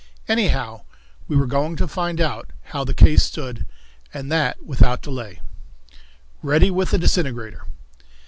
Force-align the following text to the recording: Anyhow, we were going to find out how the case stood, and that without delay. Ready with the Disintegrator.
Anyhow, 0.27 0.81
we 1.27 1.35
were 1.37 1.45
going 1.45 1.75
to 1.75 1.87
find 1.87 2.19
out 2.19 2.49
how 2.63 2.83
the 2.83 2.91
case 2.95 3.21
stood, 3.21 3.67
and 4.11 4.31
that 4.31 4.65
without 4.65 5.03
delay. 5.03 5.41
Ready 6.41 6.71
with 6.71 6.89
the 6.89 6.97
Disintegrator. 6.97 7.67